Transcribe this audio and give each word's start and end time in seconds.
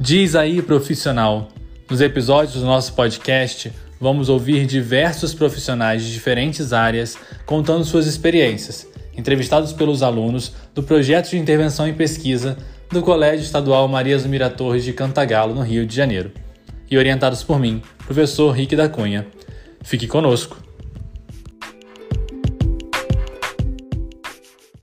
Diz 0.00 0.36
aí, 0.36 0.62
profissional. 0.62 1.48
Nos 1.90 2.00
episódios 2.00 2.54
do 2.54 2.64
nosso 2.64 2.92
podcast, 2.92 3.72
vamos 4.00 4.28
ouvir 4.28 4.64
diversos 4.64 5.34
profissionais 5.34 6.04
de 6.04 6.12
diferentes 6.12 6.72
áreas 6.72 7.18
contando 7.44 7.84
suas 7.84 8.06
experiências, 8.06 8.86
entrevistados 9.16 9.72
pelos 9.72 10.00
alunos 10.00 10.52
do 10.72 10.84
projeto 10.84 11.30
de 11.30 11.36
intervenção 11.36 11.88
e 11.88 11.92
pesquisa 11.92 12.56
do 12.92 13.02
Colégio 13.02 13.44
Estadual 13.44 13.88
Maria 13.88 14.16
Zumira 14.16 14.48
Torres 14.48 14.84
de 14.84 14.92
Cantagalo, 14.92 15.52
no 15.52 15.62
Rio 15.62 15.84
de 15.84 15.96
Janeiro, 15.96 16.30
e 16.88 16.96
orientados 16.96 17.42
por 17.42 17.58
mim, 17.58 17.82
professor 18.06 18.52
Rick 18.52 18.76
da 18.76 18.88
Cunha. 18.88 19.26
Fique 19.82 20.06
conosco! 20.06 20.67